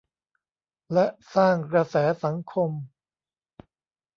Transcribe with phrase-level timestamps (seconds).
[0.93, 1.05] และ
[1.35, 2.71] สร้างกระแสสังคม